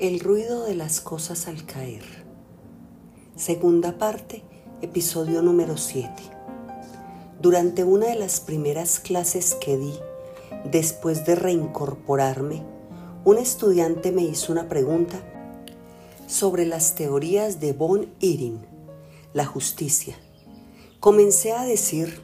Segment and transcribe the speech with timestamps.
[0.00, 2.02] El ruido de las cosas al caer.
[3.36, 4.42] Segunda parte,
[4.80, 6.10] episodio número 7.
[7.38, 9.92] Durante una de las primeras clases que di,
[10.64, 12.62] después de reincorporarme,
[13.26, 15.20] un estudiante me hizo una pregunta
[16.26, 18.64] sobre las teorías de von Irin,
[19.34, 20.16] la justicia.
[20.98, 22.22] Comencé a decir,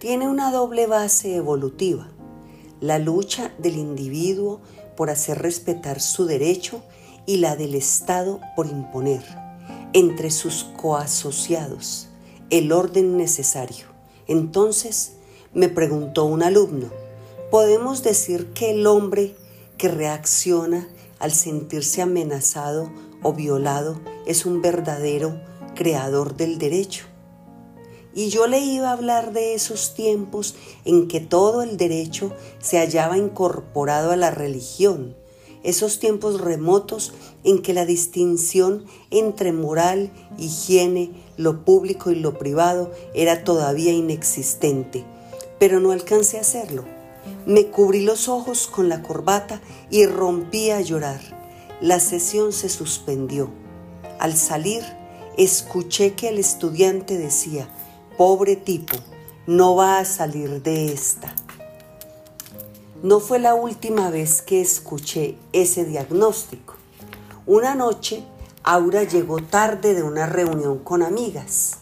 [0.00, 2.08] tiene una doble base evolutiva,
[2.80, 4.62] la lucha del individuo
[4.96, 6.82] por hacer respetar su derecho
[7.26, 9.22] y la del Estado por imponer
[9.92, 12.08] entre sus coasociados
[12.50, 13.86] el orden necesario.
[14.26, 15.12] Entonces
[15.52, 16.88] me preguntó un alumno,
[17.50, 19.34] ¿podemos decir que el hombre
[19.78, 22.90] que reacciona al sentirse amenazado
[23.22, 25.40] o violado es un verdadero
[25.74, 27.06] creador del derecho?
[28.14, 30.54] Y yo le iba a hablar de esos tiempos
[30.84, 35.16] en que todo el derecho se hallaba incorporado a la religión,
[35.64, 42.92] esos tiempos remotos en que la distinción entre moral, higiene, lo público y lo privado
[43.14, 45.04] era todavía inexistente.
[45.58, 46.84] Pero no alcancé a hacerlo.
[47.46, 51.20] Me cubrí los ojos con la corbata y rompí a llorar.
[51.80, 53.50] La sesión se suspendió.
[54.18, 54.82] Al salir,
[55.38, 57.68] escuché que el estudiante decía,
[58.16, 58.96] Pobre tipo,
[59.48, 61.34] no va a salir de esta.
[63.02, 66.74] No fue la última vez que escuché ese diagnóstico.
[67.44, 68.24] Una noche,
[68.62, 71.78] Aura llegó tarde de una reunión con amigas.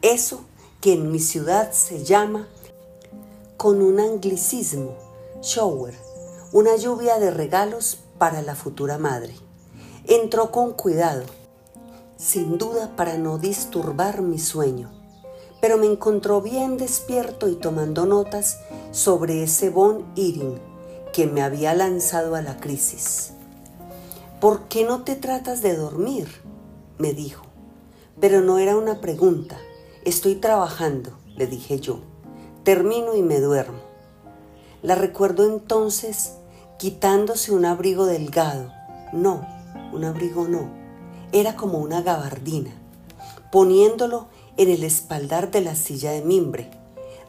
[0.00, 0.46] Eso
[0.80, 2.48] que en mi ciudad se llama,
[3.58, 4.96] con un anglicismo,
[5.42, 5.94] shower,
[6.52, 9.34] una lluvia de regalos para la futura madre.
[10.06, 11.24] Entró con cuidado,
[12.16, 14.96] sin duda para no disturbar mi sueño
[15.60, 18.60] pero me encontró bien despierto y tomando notas
[18.92, 20.58] sobre ese Von Irin
[21.12, 23.32] que me había lanzado a la crisis.
[24.40, 26.28] ¿Por qué no te tratas de dormir?
[26.98, 27.46] me dijo.
[28.20, 29.58] Pero no era una pregunta.
[30.04, 32.00] Estoy trabajando, le dije yo.
[32.62, 33.80] Termino y me duermo.
[34.82, 36.34] La recuerdo entonces
[36.78, 38.72] quitándose un abrigo delgado.
[39.12, 39.46] No,
[39.92, 40.70] un abrigo no.
[41.32, 42.70] Era como una gabardina.
[43.50, 46.70] Poniéndolo en el espaldar de la silla de mimbre,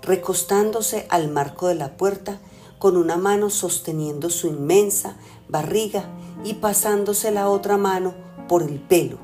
[0.01, 2.39] recostándose al marco de la puerta
[2.79, 5.17] con una mano sosteniendo su inmensa
[5.49, 6.05] barriga
[6.43, 8.13] y pasándose la otra mano
[8.47, 9.17] por el pelo.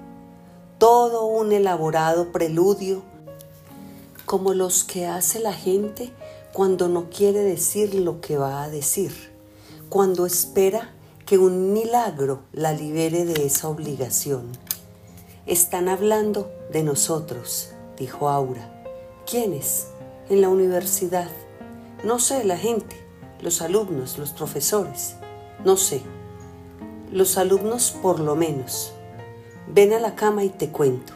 [0.77, 3.03] Todo un elaborado preludio
[4.25, 6.11] como los que hace la gente
[6.53, 9.31] cuando no quiere decir lo que va a decir,
[9.89, 10.93] cuando espera
[11.25, 14.51] que un milagro la libere de esa obligación.
[15.45, 18.69] Están hablando de nosotros, dijo Aura.
[19.29, 19.87] ¿Quiénes?
[20.29, 21.29] En la universidad.
[22.03, 22.95] No sé, la gente,
[23.41, 25.15] los alumnos, los profesores.
[25.63, 26.01] No sé.
[27.11, 28.93] Los alumnos por lo menos.
[29.67, 31.13] Ven a la cama y te cuento.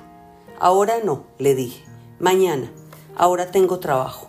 [0.60, 1.84] Ahora no, le dije.
[2.20, 2.72] Mañana.
[3.16, 4.28] Ahora tengo trabajo.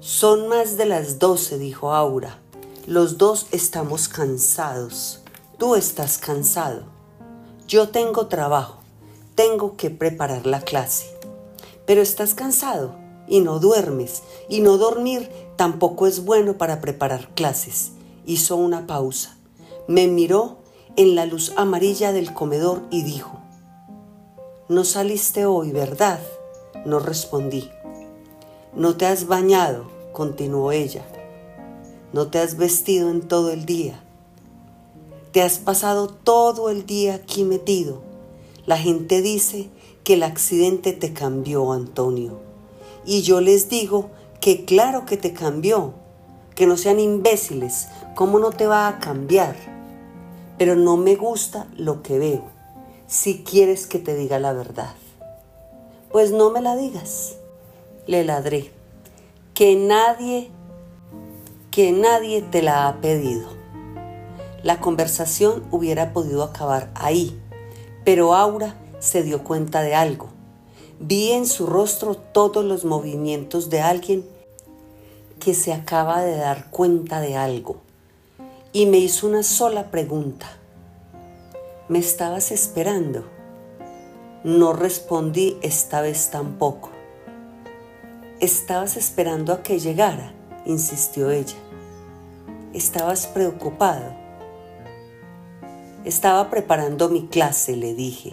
[0.00, 2.38] Son más de las doce, dijo Aura.
[2.86, 5.20] Los dos estamos cansados.
[5.58, 6.84] Tú estás cansado.
[7.66, 8.85] Yo tengo trabajo
[9.36, 11.14] tengo que preparar la clase.
[11.86, 12.96] Pero estás cansado
[13.28, 17.92] y no duermes, y no dormir tampoco es bueno para preparar clases.
[18.24, 19.36] Hizo una pausa.
[19.86, 20.56] Me miró
[20.96, 23.38] en la luz amarilla del comedor y dijo,
[24.68, 26.20] No saliste hoy, ¿verdad?
[26.84, 27.70] No respondí.
[28.74, 31.04] No te has bañado, continuó ella.
[32.12, 34.02] No te has vestido en todo el día.
[35.32, 38.05] Te has pasado todo el día aquí metido
[38.66, 39.70] la gente dice
[40.02, 42.40] que el accidente te cambió, Antonio.
[43.04, 44.10] Y yo les digo
[44.40, 45.94] que claro que te cambió,
[46.56, 49.54] que no sean imbéciles, ¿cómo no te va a cambiar?
[50.58, 52.44] Pero no me gusta lo que veo,
[53.06, 54.94] si quieres que te diga la verdad.
[56.10, 57.36] Pues no me la digas,
[58.06, 58.72] le ladré,
[59.54, 60.50] que nadie,
[61.70, 63.48] que nadie te la ha pedido.
[64.64, 67.40] La conversación hubiera podido acabar ahí
[68.06, 70.28] pero Aura se dio cuenta de algo.
[71.00, 74.24] Vi en su rostro todos los movimientos de alguien
[75.40, 77.78] que se acaba de dar cuenta de algo
[78.72, 80.46] y me hizo una sola pregunta.
[81.88, 83.24] ¿Me estabas esperando?
[84.44, 86.90] No respondí esta vez tampoco.
[88.38, 90.32] Estabas esperando a que llegara,
[90.64, 91.56] insistió ella.
[92.72, 94.25] Estabas preocupado.
[96.06, 98.32] Estaba preparando mi clase, le dije,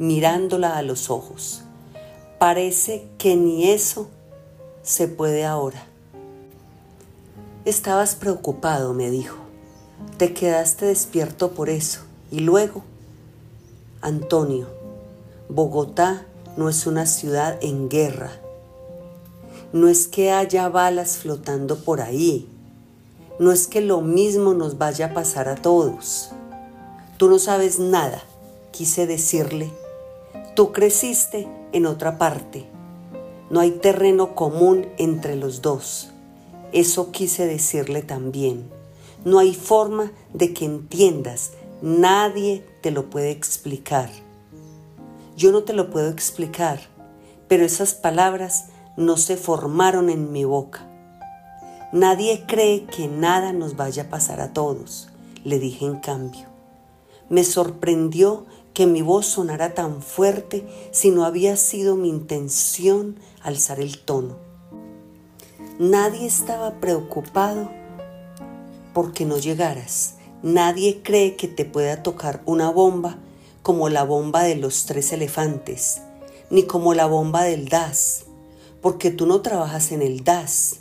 [0.00, 1.62] mirándola a los ojos.
[2.40, 4.08] Parece que ni eso
[4.82, 5.86] se puede ahora.
[7.64, 9.36] Estabas preocupado, me dijo.
[10.16, 12.00] Te quedaste despierto por eso.
[12.32, 12.82] Y luego,
[14.00, 14.66] Antonio,
[15.48, 16.26] Bogotá
[16.56, 18.32] no es una ciudad en guerra.
[19.72, 22.48] No es que haya balas flotando por ahí.
[23.38, 26.31] No es que lo mismo nos vaya a pasar a todos.
[27.16, 28.22] Tú no sabes nada,
[28.70, 29.70] quise decirle.
[30.54, 32.66] Tú creciste en otra parte.
[33.50, 36.10] No hay terreno común entre los dos.
[36.72, 38.68] Eso quise decirle también.
[39.24, 41.52] No hay forma de que entiendas.
[41.80, 44.10] Nadie te lo puede explicar.
[45.36, 46.80] Yo no te lo puedo explicar,
[47.48, 48.66] pero esas palabras
[48.96, 50.88] no se formaron en mi boca.
[51.92, 55.08] Nadie cree que nada nos vaya a pasar a todos,
[55.44, 56.51] le dije en cambio.
[57.32, 58.44] Me sorprendió
[58.74, 64.36] que mi voz sonara tan fuerte si no había sido mi intención alzar el tono.
[65.78, 67.70] Nadie estaba preocupado
[68.92, 70.16] porque no llegaras.
[70.42, 73.16] Nadie cree que te pueda tocar una bomba
[73.62, 76.02] como la bomba de los tres elefantes,
[76.50, 78.24] ni como la bomba del DAS,
[78.82, 80.80] porque tú no trabajas en el DAS,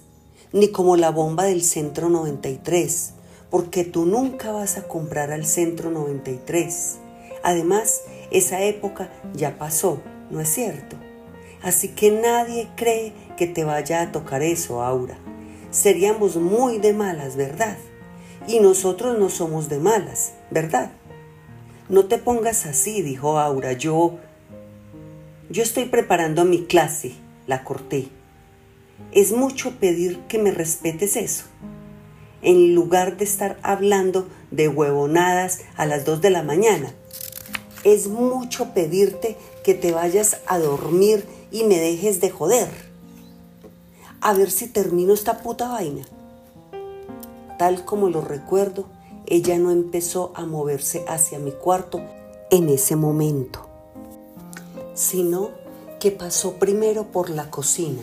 [0.52, 3.14] ni como la bomba del Centro 93,
[3.52, 6.98] porque tú nunca vas a comprar al Centro 93
[7.44, 10.96] Además, esa época ya pasó, ¿no es cierto?
[11.62, 15.18] Así que nadie cree que te vaya a tocar eso, Aura.
[15.72, 17.78] Seríamos muy de malas, ¿verdad?
[18.48, 20.92] Y nosotros no somos de malas, ¿verdad?
[21.90, 23.74] No te pongas así, dijo Aura.
[23.74, 24.18] Yo...
[25.50, 27.14] Yo estoy preparando mi clase,
[27.46, 28.08] la corté.
[29.12, 31.46] Es mucho pedir que me respetes eso.
[32.42, 36.94] En lugar de estar hablando de huevonadas a las dos de la mañana,
[37.84, 42.70] es mucho pedirte que te vayas a dormir y me dejes de joder.
[44.22, 46.08] A ver si termino esta puta vaina.
[47.58, 48.86] Tal como lo recuerdo,
[49.28, 52.02] ella no empezó a moverse hacia mi cuarto
[52.50, 53.68] en ese momento,
[54.94, 55.52] sino
[56.00, 58.02] que pasó primero por la cocina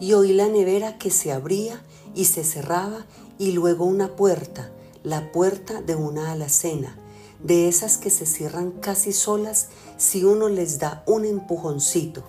[0.00, 1.82] y oí la nevera que se abría
[2.14, 3.04] y se cerraba
[3.38, 4.70] y luego una puerta,
[5.02, 6.98] la puerta de una alacena
[7.42, 12.24] de esas que se cierran casi solas si uno les da un empujoncito.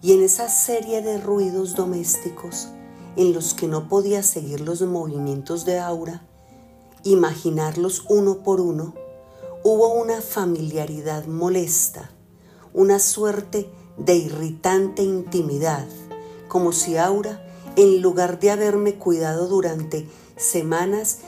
[0.00, 2.68] Y en esa serie de ruidos domésticos
[3.16, 6.22] en los que no podía seguir los movimientos de Aura,
[7.04, 8.94] imaginarlos uno por uno,
[9.62, 12.10] hubo una familiaridad molesta,
[12.72, 15.86] una suerte de irritante intimidad,
[16.48, 17.43] como si Aura,
[17.76, 20.06] en lugar de haberme cuidado durante
[20.36, 21.18] semanas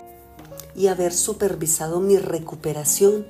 [0.74, 3.26] y haber supervisado mi recuperación,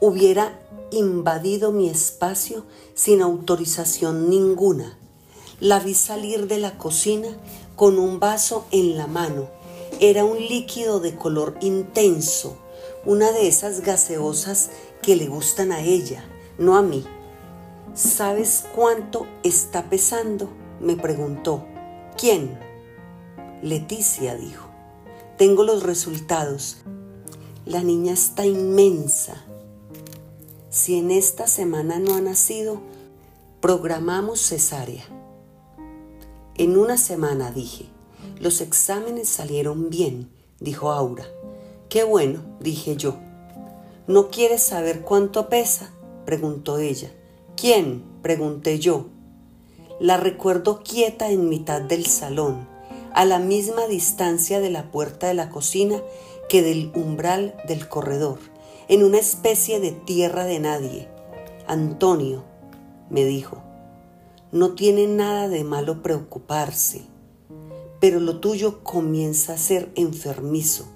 [0.00, 0.58] hubiera
[0.90, 2.64] invadido mi espacio
[2.94, 4.98] sin autorización ninguna.
[5.60, 7.28] La vi salir de la cocina
[7.76, 9.48] con un vaso en la mano.
[10.00, 12.56] Era un líquido de color intenso,
[13.04, 14.70] una de esas gaseosas
[15.02, 16.24] que le gustan a ella,
[16.58, 17.04] no a mí.
[17.94, 20.48] ¿Sabes cuánto está pesando?
[20.80, 21.73] me preguntó.
[22.16, 22.58] ¿Quién?
[23.62, 24.68] Leticia dijo.
[25.36, 26.78] Tengo los resultados.
[27.66, 29.44] La niña está inmensa.
[30.70, 32.80] Si en esta semana no ha nacido,
[33.60, 35.04] programamos cesárea.
[36.56, 37.86] En una semana dije,
[38.38, 41.24] los exámenes salieron bien, dijo Aura.
[41.88, 43.16] Qué bueno, dije yo.
[44.06, 45.92] ¿No quieres saber cuánto pesa?
[46.26, 47.10] preguntó ella.
[47.56, 48.04] ¿Quién?
[48.22, 49.06] pregunté yo.
[50.00, 52.66] La recuerdo quieta en mitad del salón
[53.14, 56.02] a la misma distancia de la puerta de la cocina
[56.48, 58.40] que del umbral del corredor,
[58.88, 61.08] en una especie de tierra de nadie.
[61.68, 62.42] Antonio,
[63.08, 63.62] me dijo,
[64.50, 67.02] no tiene nada de malo preocuparse,
[68.00, 70.86] pero lo tuyo comienza a ser enfermizo.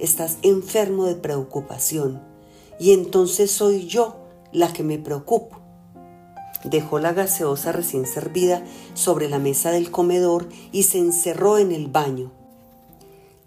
[0.00, 2.20] Estás enfermo de preocupación
[2.80, 4.16] y entonces soy yo
[4.52, 5.59] la que me preocupo.
[6.64, 8.62] Dejó la gaseosa recién servida
[8.94, 12.32] sobre la mesa del comedor y se encerró en el baño.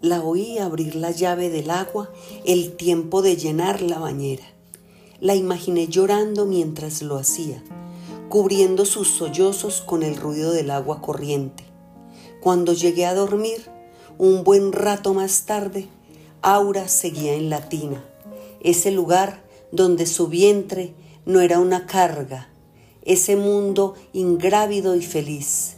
[0.00, 2.10] La oí abrir la llave del agua
[2.44, 4.44] el tiempo de llenar la bañera.
[5.20, 7.62] La imaginé llorando mientras lo hacía,
[8.28, 11.64] cubriendo sus sollozos con el ruido del agua corriente.
[12.42, 13.70] Cuando llegué a dormir,
[14.18, 15.88] un buen rato más tarde,
[16.42, 18.04] Aura seguía en la tina,
[18.60, 20.94] ese lugar donde su vientre
[21.24, 22.50] no era una carga,
[23.04, 25.76] ese mundo ingrávido y feliz.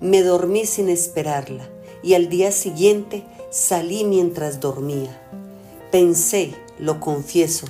[0.00, 1.68] Me dormí sin esperarla
[2.02, 5.20] y al día siguiente salí mientras dormía.
[5.90, 7.66] Pensé, lo confieso,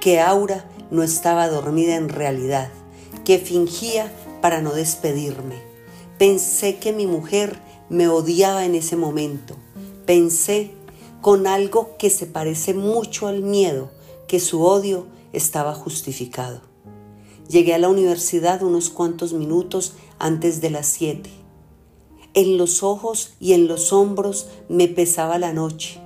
[0.00, 2.70] que Aura no estaba dormida en realidad,
[3.24, 5.56] que fingía para no despedirme.
[6.18, 9.56] Pensé que mi mujer me odiaba en ese momento.
[10.06, 10.72] Pensé
[11.20, 13.90] con algo que se parece mucho al miedo
[14.26, 16.69] que su odio estaba justificado.
[17.50, 21.30] Llegué a la universidad unos cuantos minutos antes de las siete.
[22.32, 25.98] En los ojos y en los hombros me pesaba la noche,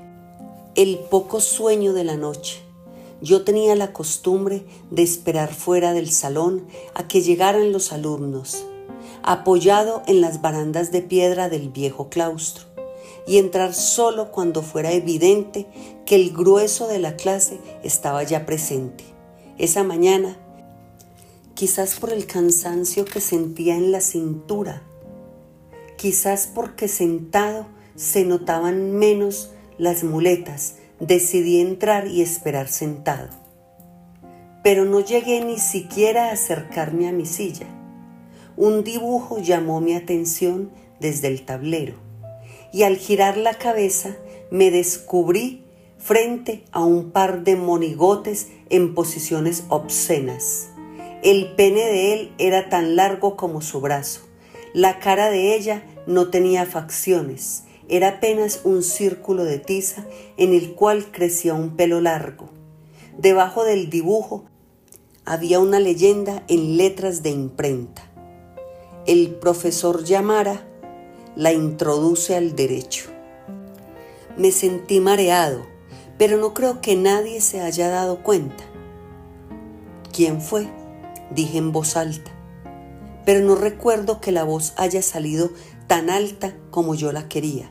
[0.75, 2.63] el poco sueño de la noche.
[3.21, 8.65] Yo tenía la costumbre de esperar fuera del salón a que llegaran los alumnos,
[9.23, 12.65] apoyado en las barandas de piedra del viejo claustro,
[13.27, 15.67] y entrar solo cuando fuera evidente
[16.07, 19.05] que el grueso de la clase estaba ya presente.
[19.59, 20.39] Esa mañana
[21.65, 24.83] quizás por el cansancio que sentía en la cintura,
[25.97, 27.65] quizás porque sentado
[27.97, 33.31] se notaban menos las muletas, decidí entrar y esperar sentado.
[34.63, 37.67] Pero no llegué ni siquiera a acercarme a mi silla.
[38.59, 41.95] Un dibujo llamó mi atención desde el tablero
[42.75, 44.19] y al girar la cabeza
[44.51, 45.65] me descubrí
[45.97, 50.74] frente a un par de monigotes en posiciones obscenas.
[51.25, 54.21] El pene de él era tan largo como su brazo.
[54.75, 60.05] La cara de ella no tenía facciones, era apenas un círculo de tiza
[60.37, 62.51] en el cual crecía un pelo largo.
[63.17, 64.45] Debajo del dibujo
[65.25, 68.03] había una leyenda en letras de imprenta.
[69.07, 70.67] El profesor Yamara
[71.37, 73.09] la introduce al derecho.
[74.37, 75.65] Me sentí mareado,
[76.19, 78.65] pero no creo que nadie se haya dado cuenta.
[80.13, 80.84] ¿Quién fue?
[81.31, 82.31] Dije en voz alta,
[83.25, 85.51] pero no recuerdo que la voz haya salido
[85.87, 87.71] tan alta como yo la quería.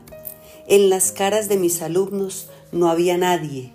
[0.66, 3.72] En las caras de mis alumnos no había nadie.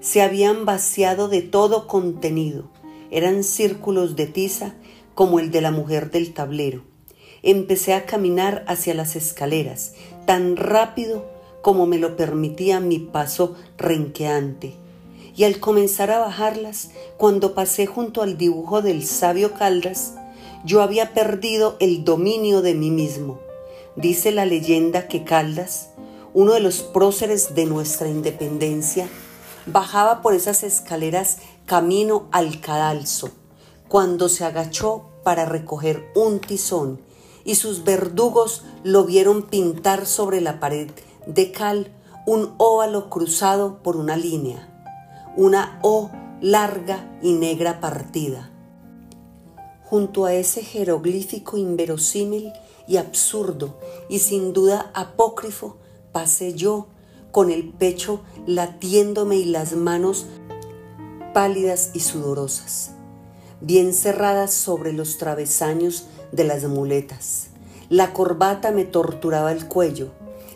[0.00, 2.70] Se habían vaciado de todo contenido.
[3.10, 4.74] Eran círculos de tiza
[5.14, 6.82] como el de la mujer del tablero.
[7.42, 9.94] Empecé a caminar hacia las escaleras,
[10.26, 11.26] tan rápido
[11.62, 14.74] como me lo permitía mi paso renqueante
[15.34, 20.14] y al comenzar a bajarlas, cuando pasé junto al dibujo del sabio Caldas,
[20.64, 23.40] yo había perdido el dominio de mí mismo.
[23.96, 25.90] Dice la leyenda que Caldas,
[26.34, 29.08] uno de los próceres de nuestra independencia,
[29.66, 33.30] bajaba por esas escaleras camino al cadalso,
[33.88, 37.00] cuando se agachó para recoger un tizón
[37.44, 40.90] y sus verdugos lo vieron pintar sobre la pared
[41.26, 41.92] de cal
[42.26, 44.71] un óvalo cruzado por una línea
[45.36, 46.10] una O
[46.40, 48.50] larga y negra partida.
[49.84, 52.52] Junto a ese jeroglífico inverosímil
[52.88, 55.76] y absurdo y sin duda apócrifo,
[56.12, 56.88] pasé yo
[57.30, 60.26] con el pecho latiéndome y las manos
[61.32, 62.90] pálidas y sudorosas,
[63.60, 67.48] bien cerradas sobre los travesaños de las muletas.
[67.88, 70.10] La corbata me torturaba el cuello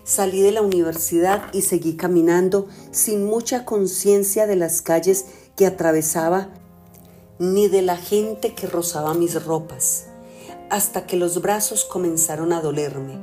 [0.06, 5.24] Salí de la universidad y seguí caminando sin mucha conciencia de las calles
[5.56, 6.48] que atravesaba
[7.40, 10.04] ni de la gente que rozaba mis ropas,
[10.70, 13.18] hasta que los brazos comenzaron a dolerme.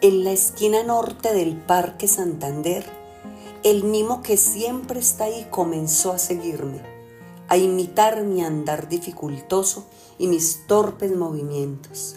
[0.00, 2.86] En la esquina norte del Parque Santander,
[3.62, 6.80] el mimo que siempre está ahí comenzó a seguirme,
[7.48, 9.84] a imitar mi andar dificultoso
[10.16, 12.16] y mis torpes movimientos,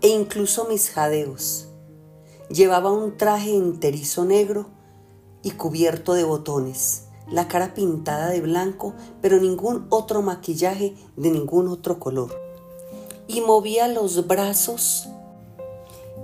[0.00, 1.66] e incluso mis jadeos.
[2.52, 4.66] Llevaba un traje enterizo negro
[5.42, 8.92] y cubierto de botones, la cara pintada de blanco,
[9.22, 12.38] pero ningún otro maquillaje de ningún otro color.
[13.26, 15.08] Y movía los brazos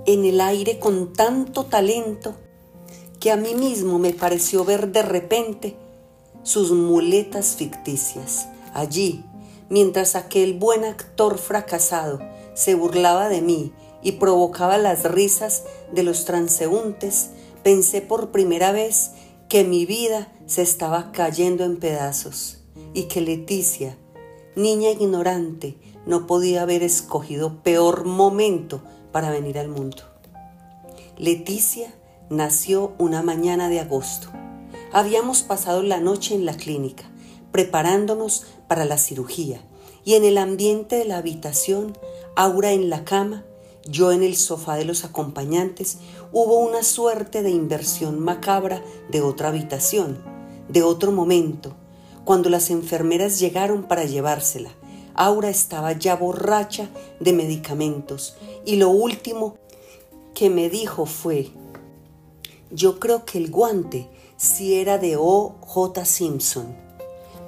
[0.05, 2.35] en el aire con tanto talento
[3.19, 5.77] que a mí mismo me pareció ver de repente
[6.43, 9.25] sus muletas ficticias allí,
[9.67, 12.19] mientras aquel buen actor fracasado
[12.53, 17.31] se burlaba de mí y provocaba las risas de los transeúntes,
[17.63, 19.11] pensé por primera vez
[19.49, 22.59] que mi vida se estaba cayendo en pedazos
[22.93, 23.97] y que Leticia,
[24.55, 30.03] niña ignorante, no podía haber escogido peor momento para venir al mundo.
[31.17, 31.93] Leticia
[32.29, 34.29] nació una mañana de agosto.
[34.91, 37.03] Habíamos pasado la noche en la clínica,
[37.51, 39.61] preparándonos para la cirugía,
[40.05, 41.97] y en el ambiente de la habitación,
[42.35, 43.43] Aura en la cama,
[43.89, 45.97] yo en el sofá de los acompañantes,
[46.31, 50.23] hubo una suerte de inversión macabra de otra habitación,
[50.67, 51.73] de otro momento,
[52.23, 54.69] cuando las enfermeras llegaron para llevársela.
[55.15, 59.57] Aura estaba ya borracha de medicamentos y lo último
[60.35, 61.49] que me dijo fue,
[62.71, 65.55] yo creo que el guante si era de O.
[65.61, 66.05] J.
[66.05, 66.77] Simpson.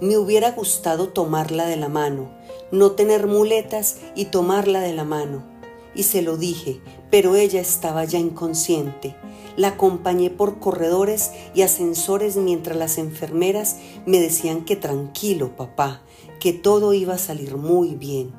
[0.01, 2.31] Me hubiera gustado tomarla de la mano,
[2.71, 5.50] no tener muletas y tomarla de la mano
[5.95, 9.15] y se lo dije, pero ella estaba ya inconsciente.
[9.57, 16.01] La acompañé por corredores y ascensores mientras las enfermeras me decían que tranquilo, papá,
[16.39, 18.31] que todo iba a salir muy bien.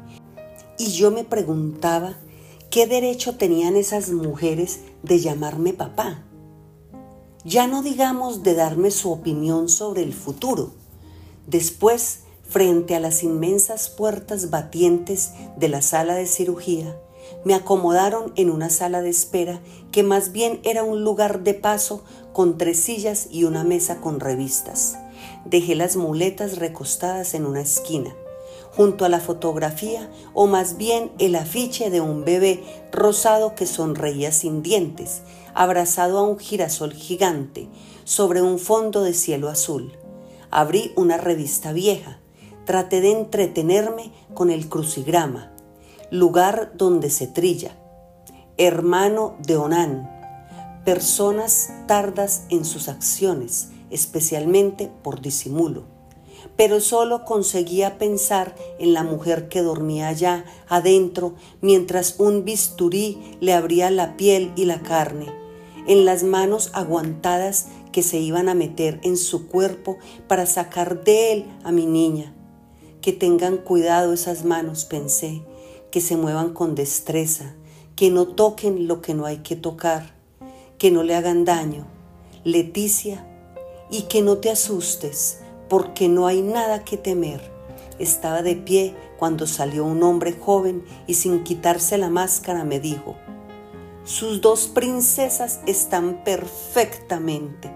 [0.78, 2.16] Y yo me preguntaba
[2.70, 6.24] qué derecho tenían esas mujeres de llamarme papá.
[7.44, 10.72] Ya no digamos de darme su opinión sobre el futuro.
[11.46, 16.96] Después, frente a las inmensas puertas batientes de la sala de cirugía,
[17.44, 19.60] me acomodaron en una sala de espera
[19.90, 24.20] que más bien era un lugar de paso con tres sillas y una mesa con
[24.20, 24.98] revistas.
[25.44, 28.14] Dejé las muletas recostadas en una esquina,
[28.76, 34.32] junto a la fotografía o más bien el afiche de un bebé rosado que sonreía
[34.32, 35.22] sin dientes,
[35.54, 37.68] abrazado a un girasol gigante
[38.04, 39.92] sobre un fondo de cielo azul.
[40.50, 42.18] Abrí una revista vieja,
[42.64, 45.51] traté de entretenerme con el crucigrama,
[46.12, 47.74] lugar donde se trilla,
[48.58, 50.10] hermano de Onán,
[50.84, 55.84] personas tardas en sus acciones, especialmente por disimulo.
[56.54, 63.54] Pero solo conseguía pensar en la mujer que dormía allá adentro mientras un bisturí le
[63.54, 65.32] abría la piel y la carne,
[65.86, 69.96] en las manos aguantadas que se iban a meter en su cuerpo
[70.28, 72.34] para sacar de él a mi niña.
[73.00, 75.42] Que tengan cuidado esas manos, pensé,
[75.92, 77.54] que se muevan con destreza,
[77.94, 80.14] que no toquen lo que no hay que tocar,
[80.78, 81.86] que no le hagan daño.
[82.42, 83.24] Leticia,
[83.88, 87.52] y que no te asustes, porque no hay nada que temer.
[87.98, 93.14] Estaba de pie cuando salió un hombre joven y sin quitarse la máscara me dijo,
[94.04, 97.70] sus dos princesas están perfectamente.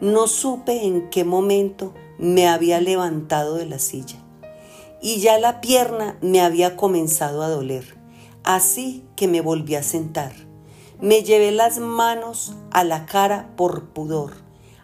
[0.00, 4.23] No supe en qué momento me había levantado de la silla
[5.04, 7.94] y ya la pierna me había comenzado a doler,
[8.42, 10.32] así que me volví a sentar.
[10.98, 14.32] Me llevé las manos a la cara por pudor.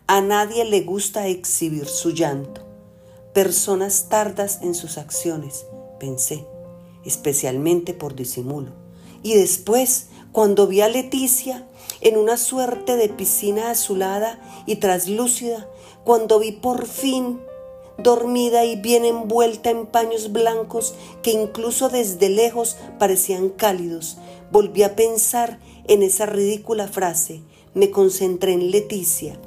[0.06, 2.60] A nadie le gusta exhibir su llanto.
[3.32, 5.64] Personas tardas en sus acciones,
[5.98, 6.46] pensé,
[7.02, 8.72] especialmente por disimulo.
[9.22, 11.66] Y después, cuando vi a Leticia
[12.02, 15.66] en una suerte de piscina azulada y traslúcida,
[16.04, 17.40] cuando vi por fin
[18.02, 24.16] dormida y bien envuelta en paños blancos que incluso desde lejos parecían cálidos.
[24.50, 27.42] Volví a pensar en esa ridícula frase.
[27.74, 29.38] Me concentré en Leticia.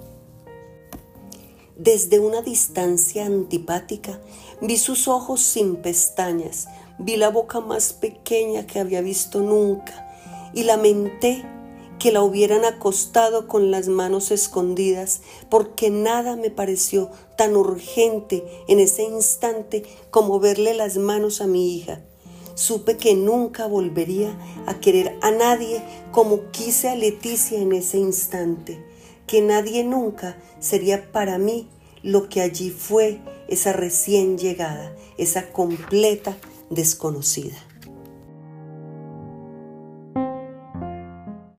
[1.75, 4.21] Desde una distancia antipática
[4.61, 6.67] vi sus ojos sin pestañas,
[6.99, 11.43] vi la boca más pequeña que había visto nunca y lamenté
[12.03, 18.81] que la hubieran acostado con las manos escondidas, porque nada me pareció tan urgente en
[18.81, 22.01] ese instante como verle las manos a mi hija.
[22.55, 28.85] Supe que nunca volvería a querer a nadie como quise a Leticia en ese instante,
[29.25, 31.69] que nadie nunca sería para mí
[32.01, 36.35] lo que allí fue esa recién llegada, esa completa
[36.69, 37.55] desconocida.